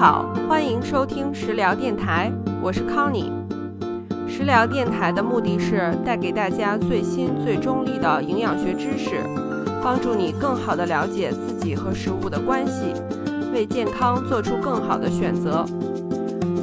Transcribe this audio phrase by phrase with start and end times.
[0.00, 3.30] 好，欢迎收听食疗电台，我是康妮。
[4.26, 9.20] 食疗电台的目的是带给大家最新最中立的营养学知识，
[9.84, 12.94] 帮助你更好的了解自己和食物的关系，
[13.52, 15.66] 为健康做出更好的选择。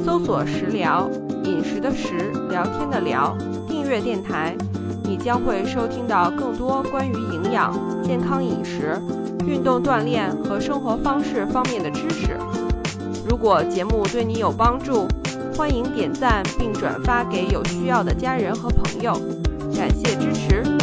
[0.04, 1.08] 搜索“食疗”，
[1.46, 3.36] 饮食的食，聊天的聊，
[3.68, 4.56] 订阅电台，
[5.04, 9.00] 你将会收听到更多关于营养、健康饮食、
[9.46, 12.36] 运动锻炼和生活方式方面的知识。
[13.28, 15.06] 如果节目对你有帮助，
[15.54, 19.12] 欢迎点赞并转发给有需要的家人和朋友，
[19.76, 20.77] 感谢支持。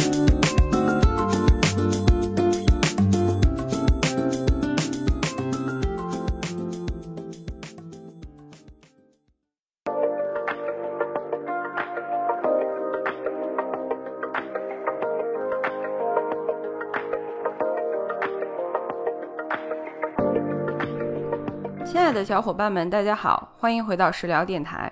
[22.16, 24.90] 的小伙伴们，大家好，欢迎回到食疗电台。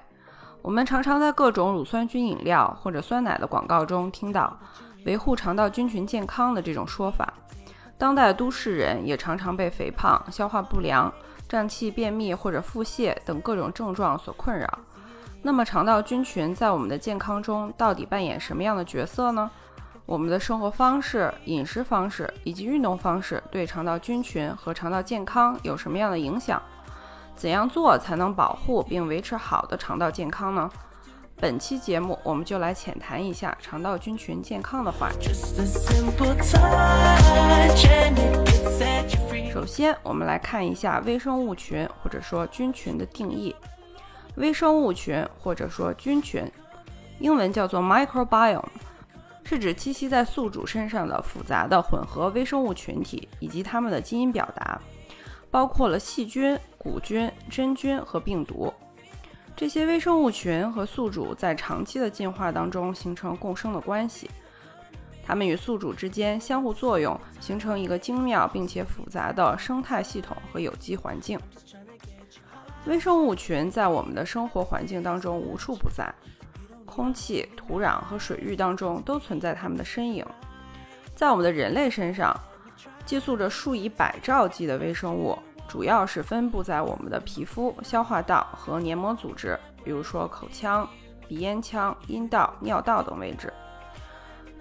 [0.61, 4.55] 我们常常在各种乳酸菌饮料或者酸奶的广告中听到
[5.07, 7.33] 维护肠道菌群健康的这种说法。
[7.97, 11.11] 当代都市人也常常被肥胖、消化不良、
[11.49, 14.69] 胀气、便秘或者腹泻等各种症状所困扰。
[15.41, 19.51] 那么，肠道菌群在我们的健康中到底扮演什么样的角色呢？
[20.05, 26.61] 我们的生活方式、饮食方式以及运动方式对肠道菌群和肠道健康有什么样的影响？
[27.37, 30.71] 怎样做才能保护并维持好的肠道健康呢？
[31.37, 35.33] 本期节目我们就来浅谈一下肠道菌群健康的话题。
[39.53, 43.55] 首先，我们来看一下微生物群或者说菌群的定义。
[44.37, 46.51] 微生物群或者说菌群，
[47.19, 48.65] 英文叫做 microbiome，
[49.45, 54.81] 是指栖息在宿主身上的复杂的混合微生物群体以及它们的基因表达。
[55.55, 58.75] 包括了细菌、古菌、真菌和病毒。
[59.55, 64.29] 这些微生物群和宿主在长期的进化当中形成共生的关系，
[65.25, 71.39] 它们与宿主之间相互作用，形成一个精妙并且复杂的生态系统和有机环境。
[72.87, 76.13] 微生物群在我们的生活环境当中无处不在，
[76.85, 80.27] 空气、土壤和水域当中都存在它们的身影。
[81.15, 82.37] 在我们的人类身上。
[83.05, 85.39] 寄宿着数以百兆计的微生物，
[85.69, 90.89] 主要是分布在我们的皮肤、消化道和黏膜组织，比如说口腔、
[91.29, 93.53] 鼻咽腔、阴道、尿道等位置。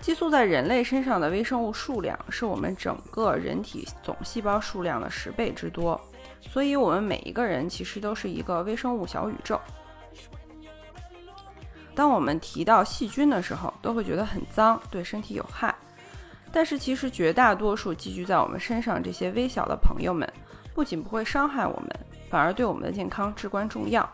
[0.01, 5.99] 寄宿在人类身上的微生物数量是我们整个人体总细胞数量的十倍之多，
[6.41, 9.57] 所以，我们每一个人其实都是一个微生物小宇宙。
[11.95, 15.73] 当我们提到细菌的时候，都会觉得很脏，对身体有害。
[16.55, 20.31] 但是其实绝大多数寄居在我们身上这些微小的朋友们，
[20.75, 21.89] 不仅不会伤害我们，
[22.29, 24.07] 反而对我们的健康至关重要。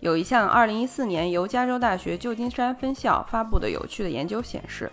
[0.00, 4.92] 有一项2014年由加州大学旧金山分校发布的有趣的研究显示，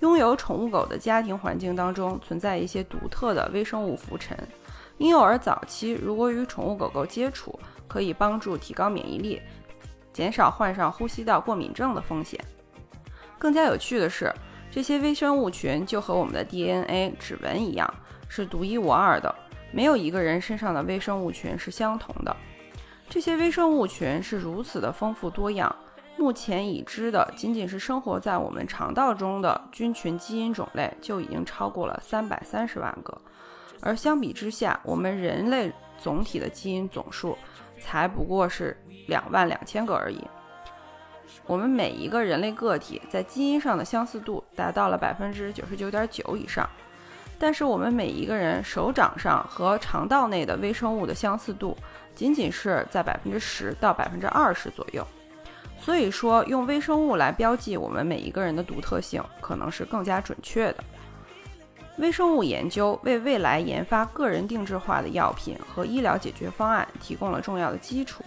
[0.00, 4.36] 拥有宠物狗的家庭环境当中存在一些独特的微生物浮尘。
[4.98, 7.58] 婴幼儿早期如果与宠物狗狗接触，
[7.88, 9.40] 可以帮助提高免疫力，
[10.12, 12.38] 减少患上呼吸道过敏症的风险。
[13.38, 14.30] 更加有趣的是。
[14.74, 17.94] 这些微生物群就和我们的 DNA 指纹一样，
[18.26, 19.32] 是独一无二的，
[19.70, 22.34] 没有一个人身上的微生物群是相同的。
[23.06, 25.76] 这些微生物群是如此的丰富多样，
[26.16, 33.20] 目前已知的仅仅是生活在我们肠道中的菌群基因种类就已经超过了三百三十万个，
[33.82, 37.36] 而相比之下，我们人类总体的基因总数
[37.78, 38.74] 才不过是
[39.06, 40.26] 两万两千个而已。
[41.46, 46.68] 我们每一个人类个体在基因上的相似度达到了百分之九十九点九以上，
[47.38, 51.76] 但是我们每一个人手掌上和肠道内的微生物的相似度
[52.14, 55.06] 仅仅是在百分之十到百分之二十左右。
[55.78, 60.84] 所以说，用微生物来标记我们每一个人的独特性，可能是更加准确的。
[61.98, 68.22] 微生物研究为未来研发个人定制化的药品和医疗解决方案提供了重要的基础。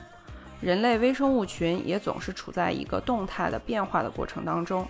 [0.65, 4.83] 人类微生物群也总是处在一个动态的变化的过程当中，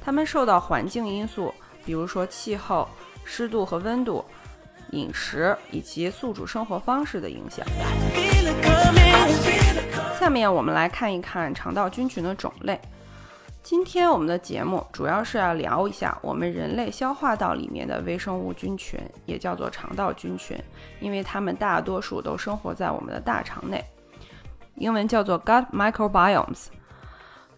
[0.00, 1.54] 它们受到环境因素，
[1.86, 2.88] 比如说气候、
[3.24, 4.24] 湿度和温度、
[4.90, 7.64] 饮食以及宿主生活方式的影响。
[10.18, 12.80] 下面我们来看一看肠道菌群的种类。
[13.62, 20.60] 今天我们的节目主要是要聊一下我们人类消化道里面的微生物菌群，也叫做肠道菌群，
[20.98, 23.80] 因为它们大多数都生活在我们的大肠内。
[24.76, 26.66] 英文叫做 gut microbiomes。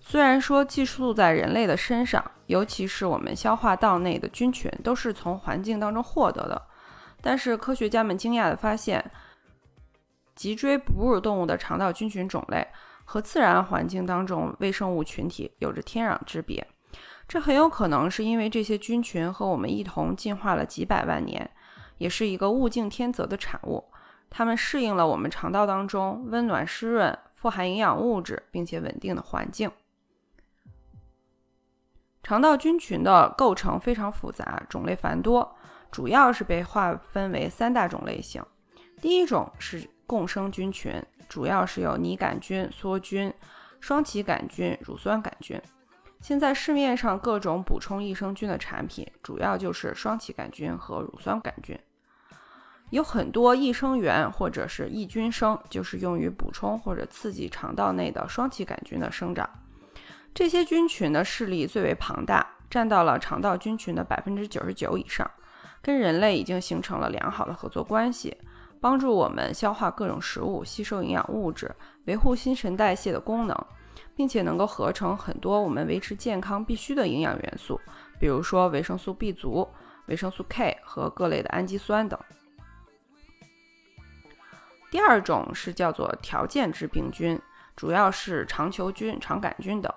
[0.00, 6.62] 虽然说寄宿在人类的身上，尤其是我们消化道内的菌群都是从环境当中获得的，
[7.20, 9.10] 但是科学家们惊讶地发现，
[10.36, 12.64] 脊椎哺乳动物的肠道菌群种类
[13.04, 16.64] 和自然环境当中微生物群体有着天壤之别。
[17.26, 21.50] 这很有可能是因为这些菌群和我们一同进化了几百万年，
[21.98, 23.82] 也是一个物竞天择的产物。
[24.30, 29.70] 它们适应了我们肠道当中温暖、湿润、富含营养物质并且稳定的环境。
[32.22, 35.56] 肠道菌群的构成非常复杂，种类繁多，
[35.92, 38.44] 主要是被划分为三大种类型。
[39.00, 43.32] 第一种是共生菌群，主要是由拟杆菌、梭菌、
[43.78, 45.60] 双歧杆菌、乳酸杆菌。
[46.20, 51.78] 现在市面上各种补充益生菌的产品，主要就是双歧杆菌和乳酸杆菌。
[52.90, 59.48] 有很多益生元或者是益菌生，就是用于补充或者刺激肠道内的双歧杆菌的生长。
[60.32, 65.28] 这些菌群的势力最为庞大，占到了肠道菌群的百分之九十九以上，
[65.82, 68.36] 跟人类已经形成了良好的合作关系，
[68.80, 71.74] 帮助我们消化各种食物、吸收营养物质、
[72.04, 73.66] 维护新陈代谢的功能，
[74.14, 77.80] 并且能够合成很多我们维持健康必需的营养元素，
[78.20, 79.66] 比如说维生素 B 族、
[80.06, 82.18] 维生素 K 和各类的氨基酸等。
[84.96, 87.38] 第二种是叫做条件致病菌，
[87.76, 89.92] 主要是肠球菌、肠杆菌等。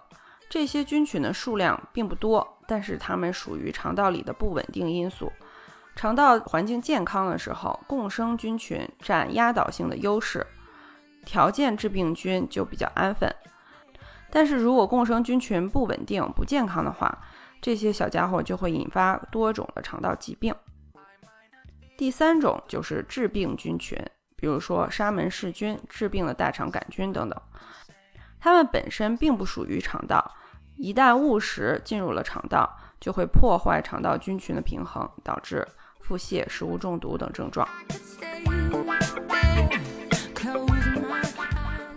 [0.50, 5.32] 这些菌群的数量并不多，但是它们属于肠道里的不稳定因素。
[5.96, 10.46] 肠道环境健康的时候，共生菌群占压倒性的优势，
[11.24, 13.34] 条件致病菌就比较安分。
[14.30, 17.18] 但是如果共生菌群不稳定、不健康的话，
[17.62, 20.54] 这些小家伙就会引发多种的肠道疾病。
[21.98, 23.98] 第三种就是致病菌群，
[24.40, 27.42] 比如说沙门氏菌、致病的大肠杆菌等等，
[28.40, 30.36] 它们本身并不属于肠道。
[30.78, 35.68] 一旦误食进入了肠道，就会破坏肠道菌群的平衡，导致
[36.00, 37.68] 腹泻、食物中毒等症状。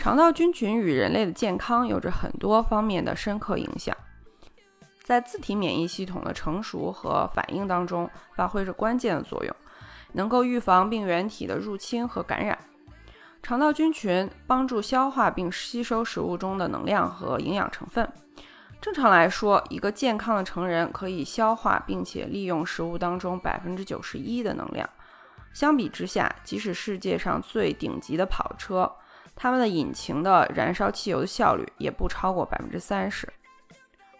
[0.00, 3.96] 肠道菌群与人类的健康有着很多方面的深刻影响，
[5.04, 9.56] 在自体免疫系统的成熟和反应当中发挥着关键的作用，
[10.12, 12.58] 能够预防病原体的入侵和感染。
[13.42, 18.08] 肠道菌群帮助消化并吸收食物中的能量和营养成分。
[18.80, 24.88] 正常来说，一个健康的成人可以消化并且利用食物当中百分之九十一的能量。
[25.52, 28.90] 相比之下，即使世界上最顶级的跑车，
[29.36, 33.28] 它们的引擎的燃烧汽油的效率也不超过百分之三十。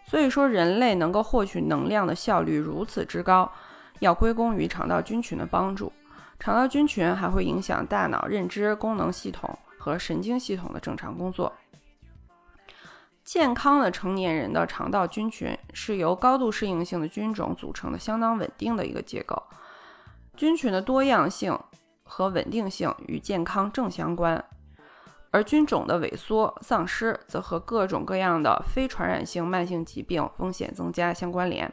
[0.05, 3.51] 所以说，人类能够获取能量的效率如此之高，
[3.99, 5.91] 要归功于肠道菌群的帮助。
[6.39, 11.51] 肠道菌群还会影响大脑认知功能系统和神经系统的正常工作。
[13.23, 19.41] 健康的成年人的肠道菌群是由高度适应性的菌种组成的，相当稳定的一个结构。
[20.35, 21.57] 菌群的多样性
[22.03, 24.43] 和稳定性与健康正相关，
[25.31, 31.71] 而菌种的萎缩、丧失则和各种各样的非传染性慢性疾病风险增加相关联，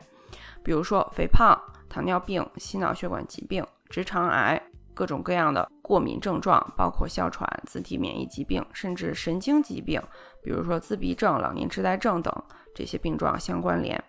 [0.63, 1.60] 比如说肥胖、
[1.91, 4.63] 糖尿病、心脑血管疾病、直肠癌。
[4.93, 10.03] 各种各样的过敏症状，包括哮喘、自体免疫疾病，甚至神经疾病，
[10.43, 12.45] 比如说自闭症、老年痴呆症等
[12.75, 14.03] 这些病状相关联。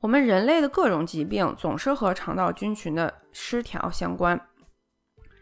[0.00, 4.48] 我们人类的各种疾病总是和肠道菌群的失调相关。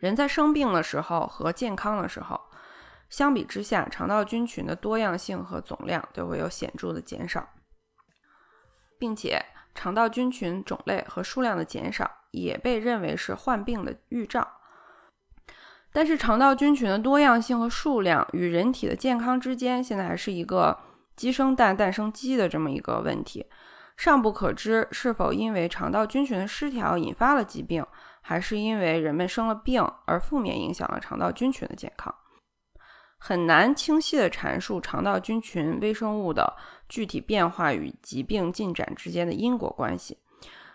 [0.00, 2.38] 人在生病的时候和健康的时候，
[3.08, 7.48] 相比之下，肠道菌群的多样性和总量都会有显著的减少，
[8.98, 9.42] 并且
[9.78, 12.10] 肠道菌群种类和数量的减少。
[12.30, 14.46] 也被认为是患病的预兆，
[15.94, 20.78] 但是肠道菌群的多样性和数量与人体的健康之间，现在还是一个
[21.16, 23.46] 鸡生蛋，蛋生鸡的这么一个问题，
[23.96, 27.84] 尚不可知是否因为肠道菌群的失调引发了疾病，
[28.20, 32.14] 还是因为人们生了病而负面影响了肠道菌群的健康，
[33.18, 36.56] 很难清晰地阐述肠道菌群微生物的
[36.88, 40.18] 具体变化与疾病进展之间的因果关系。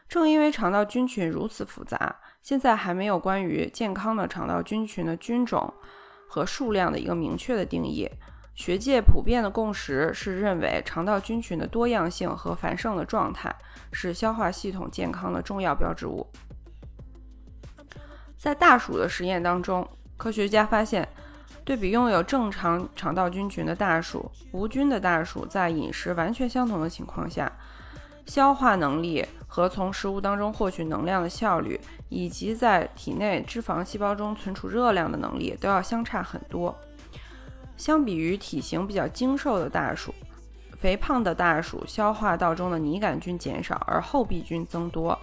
[0.07, 5.73] 正因为肠道菌群如此复杂，现在还没有关于健康的肠道菌群的菌种
[6.27, 8.07] 和数量的一个明确的定义。
[8.53, 13.55] 学界普遍的共识是认为，肠道菌群的多样性和繁盛的状态
[13.91, 16.27] 是消化系统健康的重要标志物。
[18.37, 21.07] 在大鼠的实验当中，科学家发现，
[21.65, 27.51] 对比拥有正常肠道菌群的大鼠，无菌的大鼠在饮食完全相同的情况下。
[28.25, 36.73] 消化能力和从食物当中获取能量的效率，以及在体内脂肪细胞中存储热量的能力，都要相差很多。
[37.75, 40.15] 相比于体型比较精瘦的大鼠，
[40.77, 45.19] 肥胖的大鼠消化道中的拟杆菌减少，而后壁菌增多。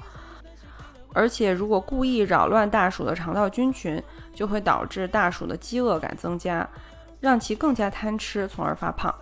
[1.12, 4.02] 而且如果故意扰乱大鼠的肠道菌群，
[4.32, 6.68] 就会导致大鼠的饥饿感增加，
[7.20, 9.14] 让其更加贪吃，从而发胖。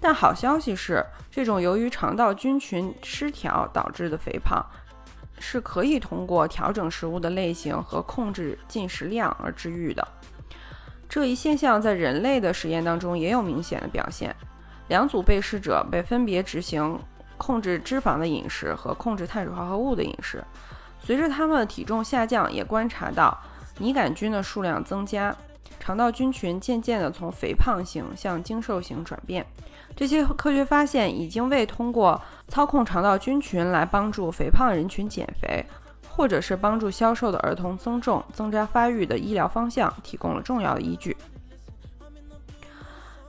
[0.00, 4.64] 但好消息是，这种由于肠道菌群失调导致的肥胖，
[5.40, 10.06] 是可以通过调整食物的类型和控制进食量而治愈的。
[11.08, 14.34] 这一现象在人类的实验当中也有明显的表现。
[14.88, 16.98] 两组被试者被分别执行
[17.36, 20.44] 控制脂肪的饮食和控制碳水化合物的饮食，
[21.00, 23.36] 随着他们的体重下降，也观察到
[23.78, 25.34] 拟杆菌的数量增加，
[25.80, 29.46] 肠道菌群渐渐地从肥胖型向精瘦型转变。
[29.96, 35.64] 这些科学发现已经为通过操控肠道菌群来帮助肥胖人群减肥，
[36.08, 41.16] 或者是帮助消瘦的儿童增重、增加发育的医疗方向提供了重要的依据。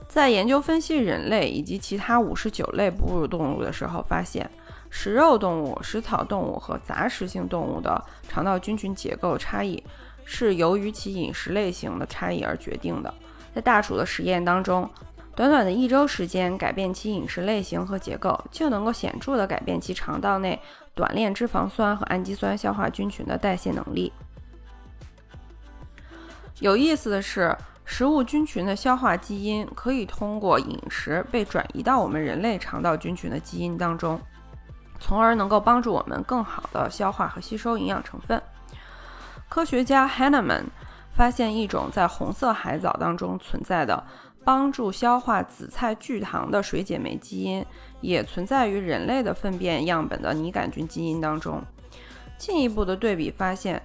[0.06, 4.48] 在研究分析人类以及其他五十九类哺乳动物的时候，发现
[4.90, 9.82] 食肉动物、食草动物和杂食性动物的肠道菌群结构差异
[10.24, 13.14] 是由于其饮食类型的差异而决定的。
[13.54, 14.90] 在大鼠的实验当中，
[15.34, 20.60] 短短的一周时间，改变其饮食类型和结构，就能够显著地改变其肠道内
[20.94, 24.12] 短链脂肪酸和氨基酸消化菌群的代谢能力。
[26.58, 27.56] 有意思的是。
[27.92, 34.20] 食物菌群的消化基因可以通过饮食被转移到我们人类肠道菌群的基因当中，
[35.00, 38.40] 从而能够帮助我们更好的消化和吸收营养成分。
[39.48, 40.66] 科学家 Hanneman
[41.12, 44.04] 发现一种在红色海藻当中存在的
[44.44, 47.66] 帮助消化紫菜聚糖的水解酶基因，
[48.00, 51.60] 也存在于人类的粪便样本的拟杆菌基因当中。
[52.38, 53.82] 进一步的对比发现。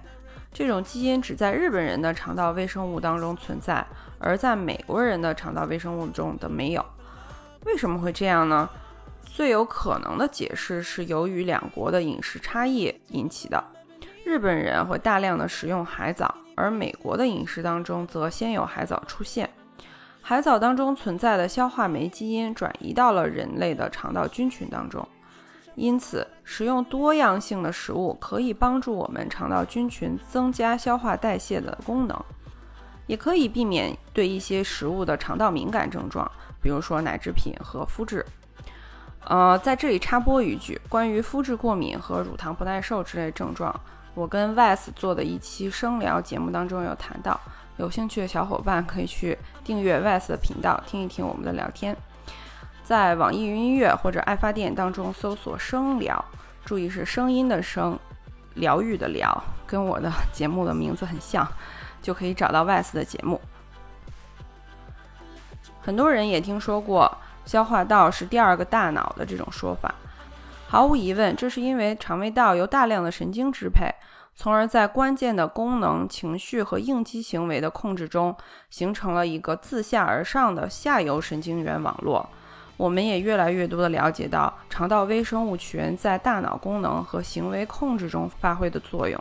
[0.52, 3.86] 这种基因只在日本人的肠道微生物当中存在，
[4.18, 6.82] 而在美国人的肠道微生物中的没有。
[7.66, 8.66] 为什么会这样呢？
[9.36, 13.62] 最有可能的解释是由于两国的饮食差异引起的。
[14.24, 19.50] 日本人会大量的食用海藻，而美国的饮食当中则先有海藻出现，
[20.22, 25.06] 海藻当中存在的消化酶基因转移到了人类的肠道菌群当中。
[25.74, 32.18] 因此，食用多样性的食物可以帮助我们肠道菌群增加消化代谢的功能，
[33.06, 36.26] 也可以避免对一些食物的肠道敏感症状，
[36.62, 38.24] 比如说奶制品和麸质。
[39.26, 43.74] 呃，在这里插播一句，关于肤质过敏和乳糖不耐受之类症状，
[44.14, 47.40] 我跟 ves 做的一期生聊节目当中有谈到，
[47.76, 51.96] 有兴趣的小伙伴可以去订阅 ves 的频道听一听我们的聊天。
[52.84, 56.24] 在网易云音乐或者爱发电当中搜索“声疗”，
[56.64, 57.98] 注意是声音的声，
[58.54, 61.44] 疗愈的疗，跟我的节目的名字很像，
[62.00, 63.40] 就可以找到 Wes 的节目。
[65.82, 67.12] 很多人也听说过
[67.46, 69.94] 消化道是第二个大脑的这种说法，
[70.68, 73.88] 毫无疑问，这是因为肠胃道由大量的神经支配，
[74.34, 78.36] 从而在关键的功能、情绪和应激行为的控制中，
[78.68, 82.28] 形成了一个自下而上的下游神经元网络。
[82.76, 89.18] 我们也越来越多地了解到肠道微生物群在大脑功能和行为控制中发挥的作用。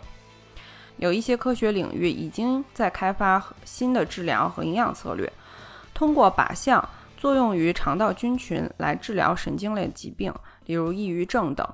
[0.98, 5.32] 有一些科学领域已经在开发新的治疗和营养策略，
[5.94, 6.84] 通过靶向
[7.18, 10.34] 作用于肠道菌群来治疗神经类疾病，
[10.66, 11.68] 例如抑郁症等，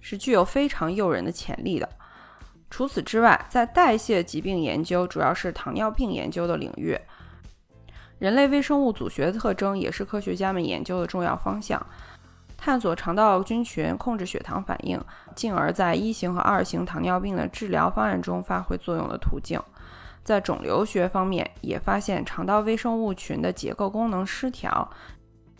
[0.00, 1.88] 是具有非常诱人的潜力的。
[2.68, 6.98] 除此之外，在代谢疾病研究，主要是糖尿病研究的领域。
[8.18, 11.84] 人类微生物组学的特征也是科学家们研究的重要方向，
[12.56, 15.00] 探索肠道菌群控制血糖反应，
[15.34, 19.60] 进而在一型和二型糖尿病的治疗方案中发挥作用的途径。
[20.26, 24.90] 在肿瘤学方面，也发现肠道微生物群的结构功能失调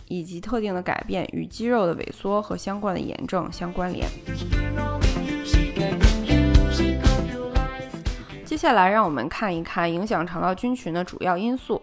[0.09, 4.09] 以及特定的改变与肌肉的萎缩和相关的炎症相关联。
[8.45, 11.81] 接下来，让我们看一看影响肠道菌群的主要因素。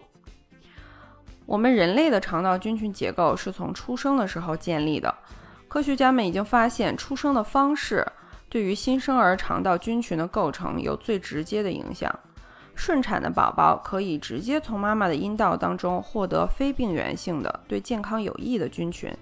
[1.46, 5.14] 我们人类的肠道菌群结构是从出生的时候建立的。
[5.68, 8.06] 科学家们已经发现，出生的方式
[8.50, 12.14] 对于新生儿肠道菌群的构成有最直接的影响。
[12.74, 19.12] 顺产的宝宝可以直接从妈妈的阴道当中获得非病原性的、对健康有益的菌群。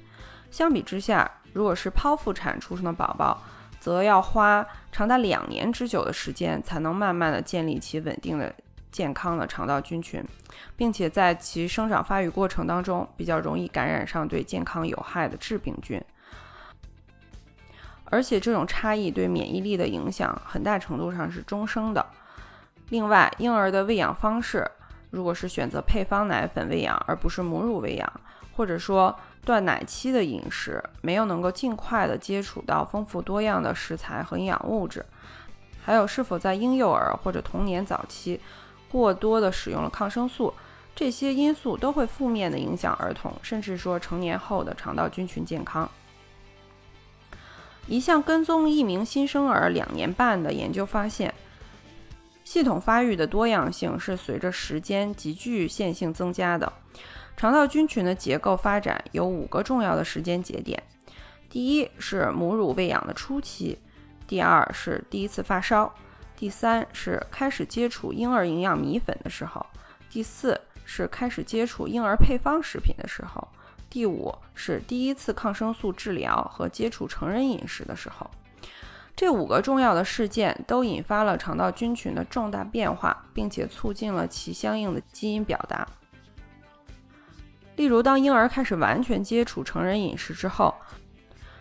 [0.50, 3.42] 相比之下，如果是剖腹产出生的宝宝，
[3.78, 8.54] 则要花长达两年之久的时间，才能慢慢的建立起稳定的。
[8.90, 10.22] 健康的肠道菌群，
[10.76, 15.98] 并且在其生长发育过程当中比较容易感染上对健康有害的致病菌，
[18.04, 22.04] 而且这种差异对免疫力的影响很大程度上是终生的。
[22.88, 24.70] 另外，婴儿的喂养方式，
[25.10, 28.12] 如果是选择配方奶粉喂养而不是母乳喂养，
[28.54, 35.04] 或者说断奶期的饮食，没有能够尽快的接触到丰富多样的食材和营养物质。
[35.84, 38.40] 还有是否在婴幼儿或者童年早期
[38.88, 40.54] 过多的使用了抗生素，
[40.94, 45.90] 这些因素都会负面的影响儿童，甚至说成年后的肠道菌群健康。
[47.88, 51.34] 一项跟踪一名新生儿两年半的研究发现，
[52.44, 56.72] 系统发育的多样性是随着时间急剧线性增加的。
[57.36, 60.82] 肠道菌群的结构发展有五个重要的时间节点：
[61.48, 63.78] 第一是母乳喂养的初期，
[64.26, 65.92] 第二是第一次发烧，
[66.36, 69.64] 第三是开始接触婴儿营养米粉的时候，
[70.10, 73.48] 第四是开始接触婴儿配方食品的时候。
[73.88, 78.30] 第五是第一次抗生素治疗和接触成人饮食的时候，
[79.14, 85.86] 这五个重要的事件都引发了肠道菌群的重大变化，并且促进了其相应的基因表达。
[87.76, 90.74] 例如，当婴儿开始完全接触成人饮食之后，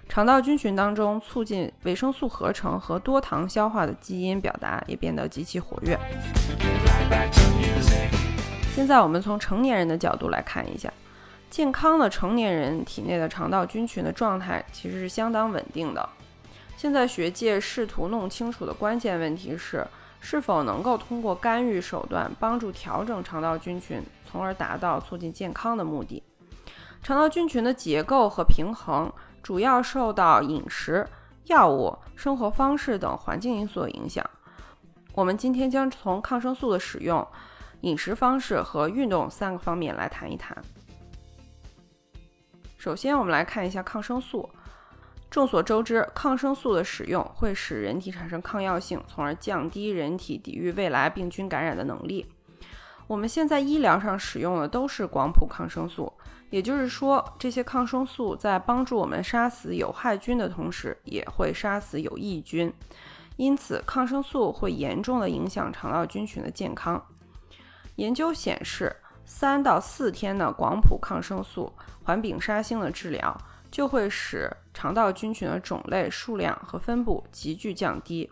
[0.10, 5.98] 肠道菌群当中促进维生素合成和多糖消化的基因表达也变得极其活跃。
[8.74, 10.91] 现在我们从成年人的角度来看一下。
[11.50, 16.10] 健康的成年人体内的肠道菌群的状态其实是相当稳定的。
[16.81, 19.85] 现在学界试图弄清楚的关键问题是，
[20.19, 26.23] 是否能够通过干预手段帮助调整肠道菌群，从而达到促进健康的目的。
[27.03, 31.07] 肠道菌群的结构和平衡主要受到饮食、
[31.43, 34.27] 药物、生活方式等环境因素的影响。
[35.13, 37.23] 我们今天将从抗生素的使用、
[37.81, 40.57] 饮食方式和运动三个方面来谈一谈。
[42.75, 44.50] 首先，我们来看一下抗生素。
[45.31, 52.27] 众所周知，抗生素的使用会使人体产生抗药性，从而降低人体抵御未来病菌感染的能力。
[53.07, 56.11] 我们现在医疗上使用的都是广谱抗生素，
[56.50, 62.71] 也就是说，这些抗生素在帮助我们杀死有害菌的同时，也会杀死有益菌。
[63.38, 67.01] 因此，抗生素会严重的影响肠道菌群的健康。
[67.95, 68.97] 研究显示。
[69.23, 71.71] 三到四天的广谱抗生素
[72.03, 73.38] 环丙沙星的治疗，
[73.71, 78.29] 就会使肠道菌群的种类、数量和分布急剧降低。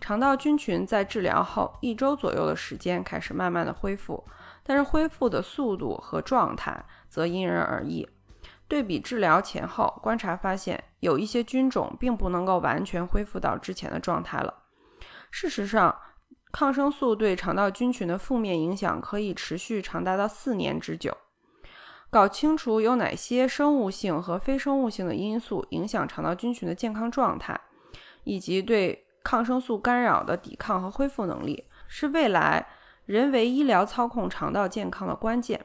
[0.00, 4.24] 肠道菌群在治疗后一周左右的时间开始慢慢的恢复，
[4.62, 8.08] 但是恢复的速度和状态则因人而异。
[8.66, 14.62] 对比治疗前后，观察发现有一些菌种并不能够完全恢复到之前的状态了。
[15.30, 15.94] 事实上，
[16.50, 21.14] 抗生素对肠道菌群的负面影响可以持续长达到四年之久。
[22.10, 27.58] 搞清楚有哪些生物性和非生物性的因素影响肠道菌群的健康状态，
[28.24, 32.66] 以及对抗生素干扰的抵抗和恢复能力，是未来
[33.06, 35.64] 人为医疗操控肠道健康的关键。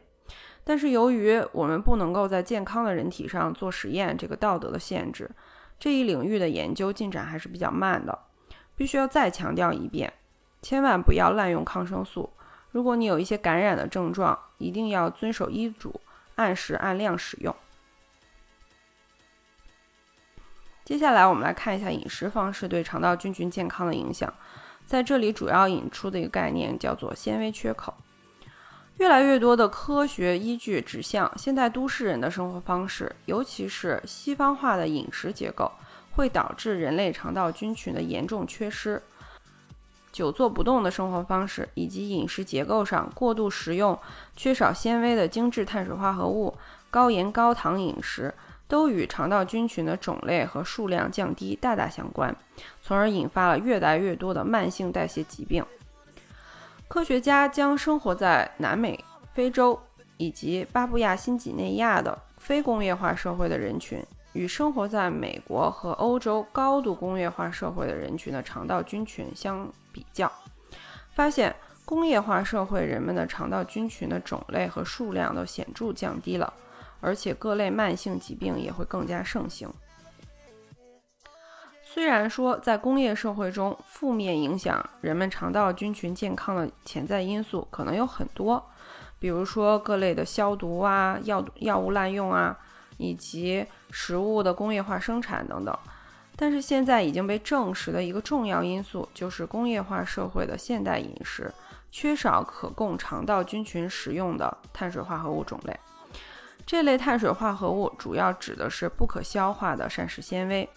[0.64, 5.30] 但是，由于我们不能够在健康的人体上做实验，这个道德的限制，
[5.80, 8.18] 这一领域的研究进展还是比较慢的。
[8.76, 10.12] 必须要再强调一遍。
[10.62, 12.30] 千万不要滥用抗生素。
[12.72, 15.94] 如果你有一些感染的症状，一定要遵守医嘱，
[16.36, 17.56] 按时按量使用。
[20.84, 24.32] 接下来，我们来看一下饮食方式对肠道菌群健康的影响。
[24.86, 27.94] 在这里，主要引出的一个概念叫做纤维缺口。
[28.98, 35.72] 越来越多的科学依据指向，现代都市人的生活方式，尤其是西方化的饮食结构，
[36.12, 39.02] 会导致人类肠道菌群的严重缺失。
[40.16, 44.00] 久坐不动的生活方式，以及饮食结构上过度食用、
[44.34, 46.56] 缺少纤维的精致碳水化合物、
[46.90, 48.34] 高盐高糖饮食，
[48.66, 52.34] 都与肠道菌群的种类和数量降低大大相关，
[52.82, 55.66] 从而引发了越来越多的慢性代谢疾病。
[56.88, 59.78] 科学家将生活在南美、非洲
[60.16, 64.02] 以及巴布亚新几内亚的非工业化社会的人群。
[64.32, 69.66] 与生活在美国和欧洲高度工业化社会的人群的肠道菌群相
[69.96, 70.30] 比较，
[71.14, 71.56] 发现
[71.86, 76.54] 工业化社会人们的肠道菌群的种类和数量都显著降低了，
[77.00, 79.72] 而且各类慢性疾病也会更加盛行。
[81.82, 88.62] 虽然说在工业社会中，负面影响人们肠道菌群健康的潜在因素可能有很多，
[89.18, 92.60] 比如说各类的消毒啊、药药物滥用啊。
[92.98, 95.78] 以及食物的工业化生产等等，
[96.38, 101.50] 但是现在已经被证实的一个重要因素就是工业化社会的现代饮食
[101.90, 105.80] 缺少可供肠道菌群食用的碳水化合物种类。
[106.66, 110.68] 这类碳水化合物主要指的是不可消化的膳食纤维，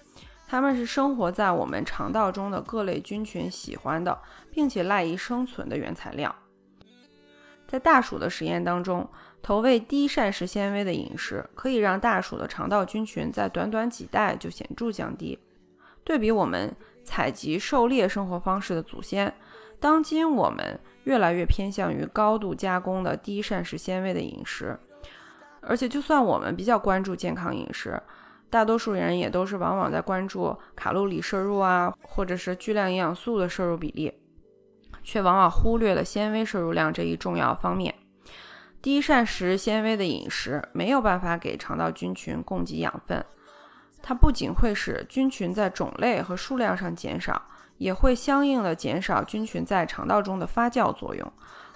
[0.46, 4.16] 它们是生活在我们肠道中的各类菌群喜欢的，
[4.52, 6.34] 并且赖以生存的原材料。
[7.66, 9.08] 在大鼠的实验当中。
[9.40, 15.38] 投喂低膳食纤维的饮食，可以让大鼠的肠道菌群在短短几代就显著降低。
[16.08, 19.30] 对比我们采集狩猎生活方式的祖先，
[19.78, 24.74] 当今我们越来越偏向于高度加工的低膳食纤维的饮食。
[25.60, 28.02] 而且，就算我们比较关注健康饮食，
[28.48, 34.10] 大多数人也都是往往在关注卡路里摄入啊，或者是巨量营养素的摄入比例，
[35.02, 37.94] 却往往忽略了纤维摄入量这一重要方面。
[38.80, 43.22] 低膳食纤维的饮食没有办法给肠道菌群供给养分，
[44.02, 47.40] 它不仅会使菌群在种类和数量上减少，
[47.76, 51.32] 也会相应的减少菌群在肠道中的发酵作用，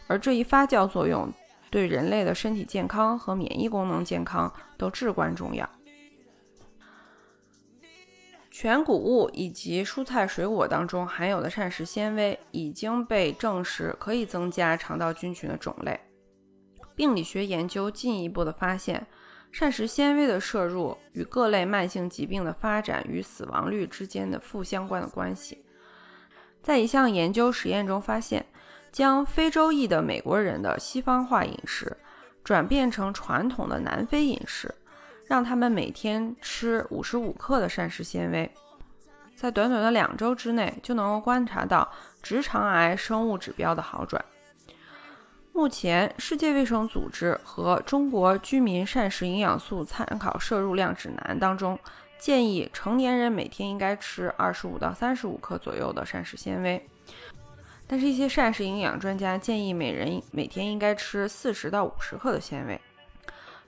[0.07, 1.33] 而这一发酵作用。
[1.71, 5.67] 对人类的身体健康和免疫功能健康都至关重要。
[8.51, 15.99] 全谷物以及蔬菜水果当中含有的膳食纤维已经被证实可以增加肠道菌群的种类。
[16.95, 19.07] 病理学研究进一步的发现，
[19.53, 25.65] 膳食纤维的摄入与各类慢性疾病的发展与死亡率之间的负相关的关系。
[26.61, 28.45] 在一项研究实验中发现。
[28.93, 31.97] 将非洲裔的美国人的西方化饮食
[32.45, 34.75] 转变成传统的南非饮食，
[35.27, 38.53] 让他们每天吃五十五克的膳食纤维，
[39.35, 41.91] 在短短的两周之内就能够观察到
[42.23, 44.23] 直肠癌生物指标的好转。
[45.55, 51.79] 目前，世界卫生组织和中国居民膳食营养素参考摄入量指南当中
[52.19, 56.83] 建议，成年人每天应该吃二十五到三十五克左右的膳食纤维。
[57.87, 62.81] 但是，一些膳食营养专家建议每人每天应该吃四十到五十克的纤维。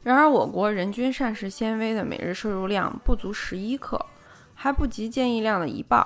[0.03, 4.05] 然而，我国人均膳食纤维的每日摄入量不足十一克，
[4.55, 6.05] 还不及建议量的一半，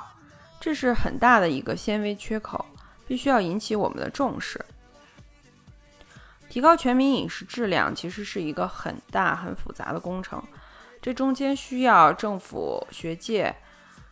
[0.60, 2.66] 这是很大的一个纤维缺口，
[3.06, 4.60] 必须要引起我们的重视。
[6.48, 10.42] 提高全民饮食质量其实是一个很大很复杂的工程，
[11.00, 13.54] 这中间需要政府、学界。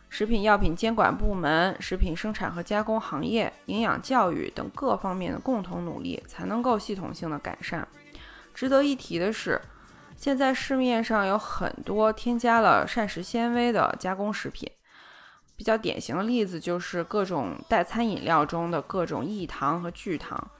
[0.09, 7.85] 食品药品监管部门、食品生产和加工行业、营养教育等各方面的共同努力，才能够系统性的改善。
[8.53, 9.61] 值得一提的是，
[10.15, 14.71] 现在市面上有很多添加了膳食纤维的加工食品，
[15.57, 20.51] 比较典型的例子就是各种代餐饮料中的各种异糖和聚糖，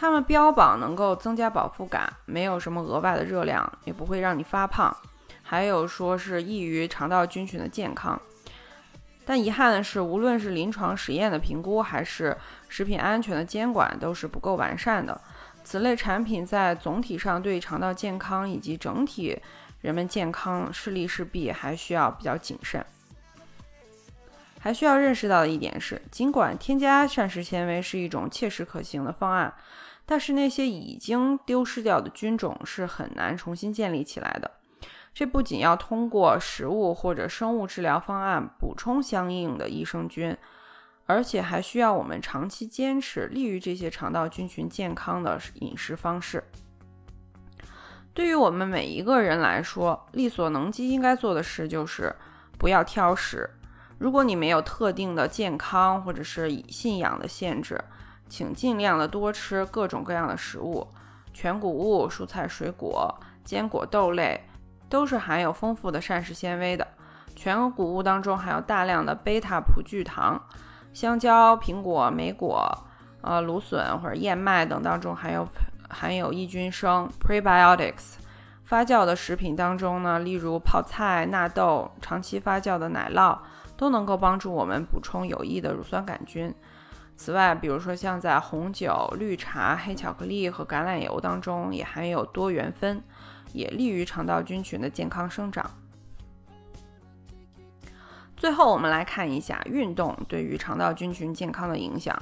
[0.00, 4.96] 它们标榜能够增加饱腹感，没有什么额外的热量，也不会让你发胖，
[5.42, 8.20] 还有说是益于肠道菌群的健康。
[9.26, 12.36] 但遗憾的是，无论是临床实验的评估，还是
[12.68, 15.20] 食品安全的监管，都是不够完善的。
[15.64, 19.36] 此类产品在总体上对肠道健康以及整体
[19.80, 22.86] 人们健康势利是弊，还需要比较谨慎。
[24.60, 29.52] 还需要认识到的一点是，尽管添加膳食纤维是一种切实可行的方案，
[30.10, 34.50] 但是那些已经丢失掉的菌种是很难重新建立起来的。
[35.12, 40.34] 这不仅要通过食物或者生物治疗方案补充相应的益生菌，
[41.04, 46.42] 而且还需要我们长期坚持利于这些肠道菌群健康的饮食方式。
[48.14, 52.16] 对于我们每一个人来说，力所能及应该做的事就是
[52.56, 53.50] 不要挑食。
[53.98, 57.78] 如果你没有特定的健康或者是信仰的限制，
[58.28, 60.86] 请尽量的多吃各种各样的食物，
[61.32, 63.14] 全谷物、蔬菜、水果、
[63.44, 64.44] 坚果、豆类。
[64.90, 66.88] 都是含有丰富的膳食纤维的，
[67.36, 70.40] 全谷物当中含有大量的贝塔葡聚糖，
[70.94, 72.66] 香蕉、苹果、莓果、
[73.20, 75.46] 呃芦笋或者燕麦等当中含有
[75.90, 78.14] 含有益菌生 （prebiotics）。
[78.64, 83.36] 发酵的食品当中呢，例如泡菜、纳豆、长期发酵的奶酪，
[83.76, 86.54] 都能够帮助我们补充有益的乳酸杆菌。
[87.18, 93.02] 此外，比如说像在红酒、绿茶、黑巧克力和橄榄油当中，也含有多元酚。
[93.54, 95.70] 也利于肠道菌群的健康生长。
[98.36, 102.14] 最后，我们来看一下运动对于肠道菌群健康的影响。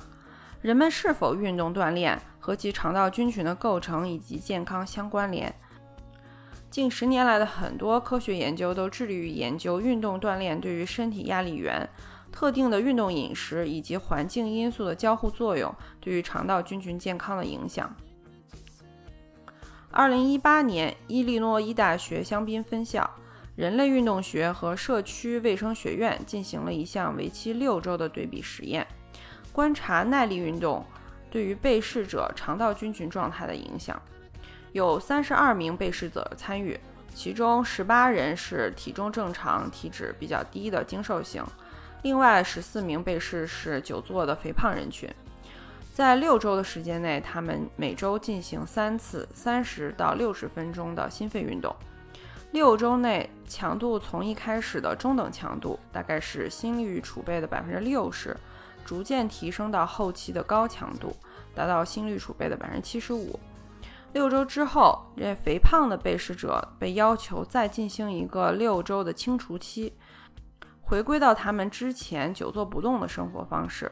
[0.63, 5.53] 人们是否运动锻炼和其肠道菌群的构成以及健康相关联。
[6.71, 11.89] 近十年来的很多科学研究都致力于研究运动锻炼对于身体压力源、
[12.37, 17.91] 特定的运动饮食以及环境因素的交互作用对于肠道菌群健康的影响。
[19.91, 23.11] 二零一八年，伊利诺伊大学香槟分校
[23.55, 28.87] 人类运动学和社区卫生学院进行了一项为期六周的对比实验，
[29.51, 30.85] 观察耐力运动
[31.31, 33.99] 对于被试者肠道菌群状态的影响。
[34.73, 36.79] 有三十二名被试者参与，
[37.15, 41.43] 其中十八人是体重正常、体脂比较低的精瘦型，
[42.03, 45.09] 另外十四名被试是久坐的肥胖人群。
[45.93, 51.75] 在六周的时间内，他们每周进行三次三十到六十分钟的心肺运动。
[52.53, 58.37] 六周内强度从一开始的中等强度，大概是心率储备的百分之六十，
[58.85, 61.15] 逐渐提升到后期的高强度，
[61.55, 63.39] 达到心率储备的百分之七十五。
[64.13, 69.93] 六周之后，这肥胖的被试者被要求再进行一个六周的清除期，
[70.87, 73.91] 回归到他们之前久坐不动的生活方式。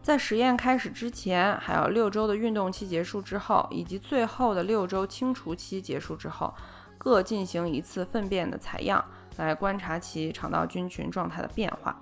[0.00, 6.54] 在实验开始之前，还有六周的运动期结束之后，以及最后的六周清除期结束之后，
[6.96, 9.04] 各进行一次粪便的采样，
[9.36, 12.00] 来观察其肠道菌群状态的变化。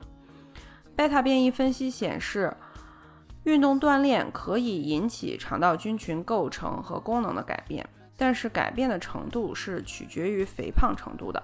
[0.94, 2.56] 贝塔变异分析显示，
[3.42, 7.84] 运动锻炼可以引起肠道菌群构成和功能的改变，
[8.16, 11.42] 但是改变的程度是取决于肥胖程度的。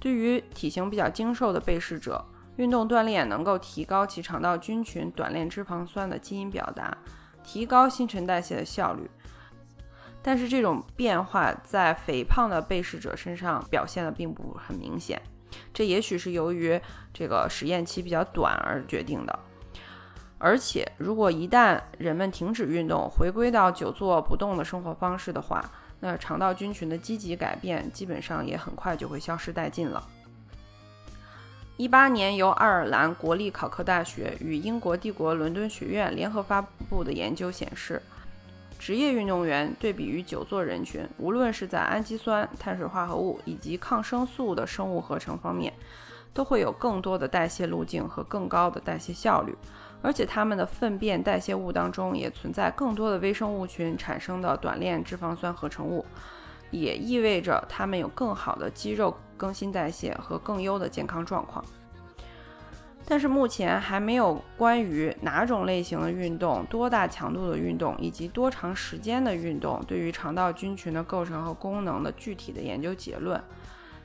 [0.00, 2.24] 对于体型比较精瘦的被试者，
[2.56, 6.96] 运动锻炼能够提高其肠道菌群短链脂肪酸的基因表达，
[7.42, 9.10] 提高新陈代谢的效率。
[10.22, 15.20] 但是这种变化在肥胖的被试者身上表现的并不很明显，
[15.72, 16.80] 这也许是由于
[17.14, 19.38] 这个实验期比较短而决定的。
[20.40, 25.64] 而且，如果一旦人们停止运动，回归到久坐不动的生活方式的话，
[26.00, 30.06] 那肠道菌群的积极改变基本上也很快就会消失殆尽了。
[31.76, 38.02] 一八年，由爱尔兰国立考克大学与英国帝国伦敦学院联合发布的研究显示，
[38.80, 45.72] 职业运动员对比于久坐人群，无论是在氨基酸、碳水化合物以及抗生素的生物合成方面，
[46.34, 49.56] 都会有更多的代谢路径和更高的代谢效率。
[50.02, 56.04] 而且，它们的粪便代谢物当中也存在更多的微生物群产生的短链脂肪酸合成物，
[56.70, 59.16] 也意味着它们有更好的肌肉。
[59.38, 61.64] 更新代谢和更优的健康状况，
[63.06, 73.40] 但是目前还没有关于哪种类型的运动、多大强度的运动以及多长时间的运动对于肠道菌群的构成和功能的具体的研究结论。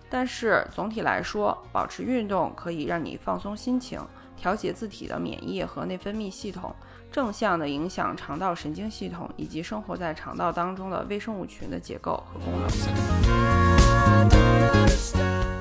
[0.07, 3.99] 但是总体来说，保持运动可以让你放松心情，
[4.43, 6.75] 调节自体的免疫和内分泌系统，
[7.09, 12.67] 正向的影响肠道神经系统以及生活在肠道当中的微生物群的结构和功能。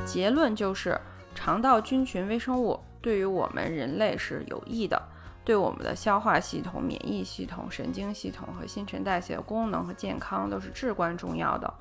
[0.04, 1.00] 结论就是，
[1.32, 5.00] 肠道菌群微生物对于我们人类是有益的，
[5.44, 11.72] 对我们的消化系统、免疫系统、神经系统和新陈代谢的功能和健康都是至关重要的。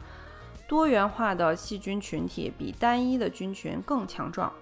[0.68, 4.54] 多元化的细菌群体比单一的菌群更强壮，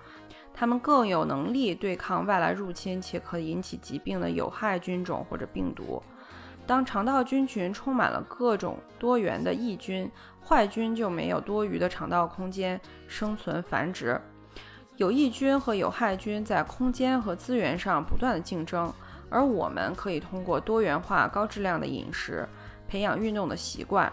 [0.53, 6.01] 它们更有能力对抗外来入侵且可引起疾病的有害菌种或者病毒。
[6.67, 10.12] 当肠道菌群充满了各种多元的益菌，
[10.45, 14.21] 坏菌就没有多余的肠道空间生存繁殖。
[14.97, 18.93] 有益菌和有害菌在空间和资源上不断的竞争，
[19.29, 22.47] 而我们可以通过多元化、高质量的饮食、
[22.88, 24.12] 培养运动的习惯，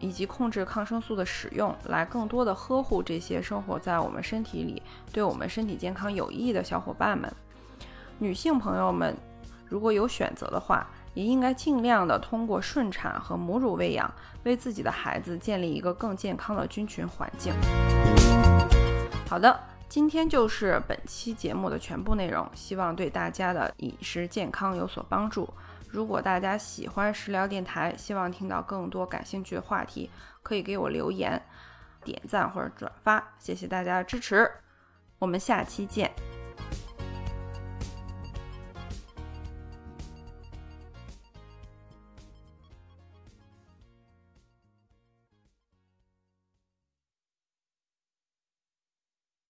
[0.00, 4.82] 以及控制抗生素的使用，来更多的呵护这些生活在我们身体里、
[5.12, 7.32] 对我们身体健康有益的小伙伴们。
[8.18, 9.16] 女性朋友们，
[9.68, 10.84] 如果有选择的话。
[11.12, 14.08] 也应该尽量的通过顺产和母乳喂养，
[14.44, 17.52] 为自己的孩子建立一个更健康的菌群环境。
[19.28, 19.58] 好的，
[19.88, 25.52] 今天就是本期节目的全部内容，希望对大家的饮食健康有所帮助。
[25.90, 30.08] 如果大家喜欢食疗电台，希望听到更多感兴趣的话题，
[30.42, 31.40] 可以给我留言、
[32.04, 34.50] 点赞或者转发，谢谢大家的支持，
[35.18, 36.39] 我们下期见。